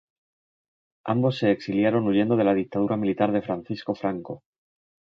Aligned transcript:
Ambos 1.05 1.37
se 1.37 1.51
exiliaron 1.51 2.07
huyendo 2.07 2.35
de 2.35 2.43
la 2.43 2.55
dictadura 2.55 2.97
militar 2.97 3.31
de 3.31 3.43
Francisco 3.43 3.93
Franco. 3.93 4.41